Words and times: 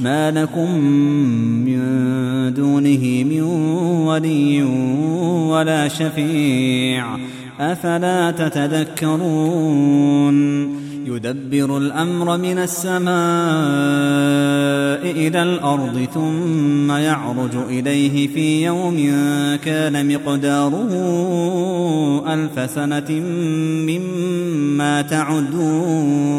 ما 0.00 0.30
لكم 0.30 0.80
من 1.64 1.78
دونه 2.54 3.24
من 3.24 3.42
ولي 4.06 4.62
ولا 5.52 5.88
شفيع. 5.88 7.18
أفلا 7.60 8.30
تتذكرون؟ 8.30 9.58
يدبر 11.06 11.78
الأمر 11.78 12.38
من 12.38 12.58
السماء 12.58 13.08
إلى 15.10 15.42
الأرض 15.42 16.06
ثم 16.14 16.92
يعرج 16.92 17.56
إليه 17.68 18.28
في 18.28 18.64
يوم 18.64 18.96
كان 19.64 20.14
مقداره 20.14 20.88
ألف 22.34 22.70
سنة 22.70 23.10
مما 23.86 25.02
تعدون. 25.02 26.38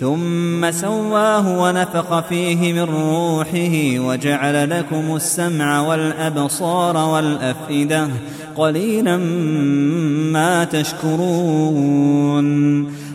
ثم 0.00 0.70
سواه 0.70 1.62
ونفخ 1.62 2.20
فيه 2.20 2.72
من 2.72 2.82
روحه 2.82 4.06
وجعل 4.08 4.70
لكم 4.70 5.16
السمع 5.16 5.80
والأبصار 5.80 6.96
والأفئدة 6.96 8.08
قليلا 8.56 9.16
ما 10.32 10.64
تشكرون 10.64 12.46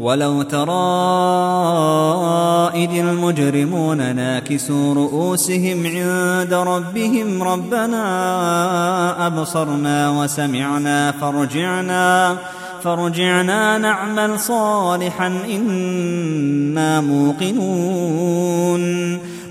ولو 0.00 0.42
ترى 0.42 0.72
إذ 2.74 2.98
المجرمون 2.98 4.16
ناكسوا 4.16 4.94
رؤوسهم 4.94 5.86
عند 5.86 6.54
ربهم 6.54 7.42
ربنا 7.42 9.26
أبصرنا 9.26 10.10
وسمعنا 10.10 11.12
فارجعنا 11.12 12.36
فارجعنا 12.82 13.78
نعمل 13.78 14.40
صالحا 14.40 15.26
إنا 15.26 17.00
موقنون. 17.00 18.55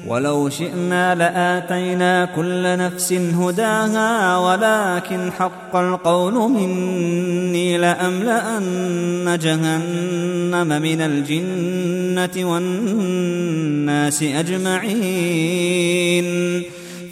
ولو 0.08 0.50
شئنا 0.50 1.16
لآتينا 1.16 2.26
كل 2.26 2.78
نفس 2.78 3.14
هداها 3.14 4.38
ولكن 4.38 5.32
حق 5.32 5.76
القول 5.76 6.34
مني 6.34 7.78
لأملأن 7.78 9.40
جهنم 9.42 10.68
من 10.82 11.02
الجنة 11.02 12.50
والناس 12.52 14.24
أجمعين. 14.24 15.66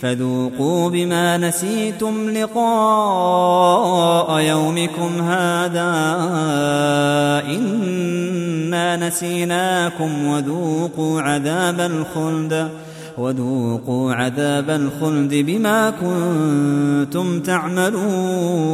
فذوقوا 0.03 0.89
بما 0.89 1.37
نسيتم 1.37 2.29
لقاء 2.29 3.79
يومكم 4.39 5.21
هذا 5.21 5.91
إنا 7.47 9.07
نسيناكم 9.07 10.27
وذوقوا 10.27 11.21
عذاب 11.21 11.79
الخلد 11.79 12.69
وذوقوا 13.17 14.13
عذاب 14.13 14.69
الخلد 14.69 15.33
بما 15.33 15.89
كنتم 15.89 17.39
تعملون 17.39 18.73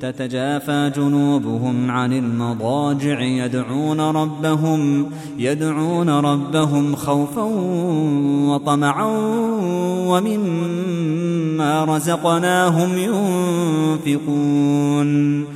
تتجافى 0.00 0.92
جنوبهم 0.96 1.90
عن 1.90 2.12
المضاجع 2.12 3.20
يدعون 3.20 4.00
ربهم 4.00 5.10
يدعون 5.38 6.10
ربهم 6.10 6.96
خوفا 6.96 7.42
وطمعا 8.48 9.06
ومما 10.08 11.84
رزقناهم 11.84 12.90
ينفقون. 14.06 15.55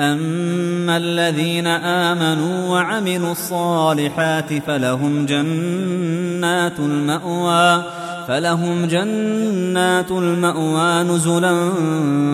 أما 0.00 0.96
الذين 0.96 1.66
آمنوا 1.66 2.68
وعملوا 2.68 3.32
الصالحات 3.32 4.52
فلهم 4.66 5.26
جنات 5.26 6.78
المأوى 6.78 7.82
فلهم 8.28 8.86
جنات 8.86 10.10
المأوى 10.10 11.02
نزلا 11.02 11.70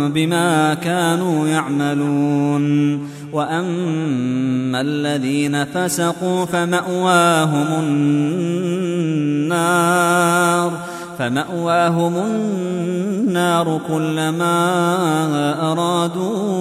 بما 0.09 0.75
كانوا 0.75 1.49
يعملون. 1.49 2.99
وأما 3.33 4.81
الذين 4.81 5.65
فسقوا 5.65 6.45
فمأواهم 6.45 7.67
النار 9.49 10.73
فمأواهم 11.19 12.17
النار 12.17 13.81
كلما 13.89 14.53
أرادوا 15.73 16.58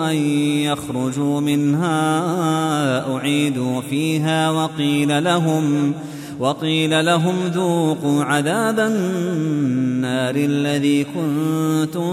أن 0.00 0.16
يخرجوا 0.64 1.40
منها 1.40 3.16
أعيدوا 3.16 3.80
فيها 3.80 4.50
وقيل 4.50 5.24
لهم 5.24 5.94
وقيل 6.40 7.04
لهم 7.06 7.34
ذوقوا 7.54 8.24
عذاب 8.24 8.80
النار 8.80 10.34
الذي 10.36 11.04
كنتم 11.04 12.12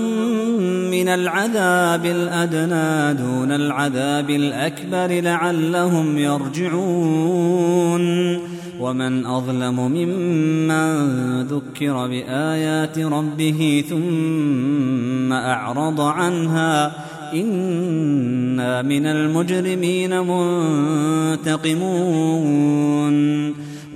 من 0.92 1.08
العذاب 1.08 2.06
الأدنى 2.06 3.14
دون 3.14 3.52
العذاب 3.52 4.30
الأكبر 4.30 5.22
لعلهم 5.22 6.18
يرجعون. 6.18 8.04
ومن 8.84 9.26
أظلم 9.26 9.78
ممن 9.80 10.86
ذكر 11.42 12.08
بآيات 12.08 13.00
ربه 13.00 13.84
ثم 13.90 15.34
أعرض 15.34 16.02
عنها 16.02 16.92
إنا 17.34 18.82
من 18.82 19.06
المجرمين 19.06 20.20
منتقمون. 21.40 22.14